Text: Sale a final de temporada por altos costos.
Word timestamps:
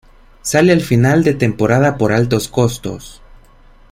Sale 0.41 0.73
a 0.73 0.79
final 0.79 1.23
de 1.23 1.35
temporada 1.35 1.99
por 1.99 2.11
altos 2.11 2.47
costos. 2.47 3.21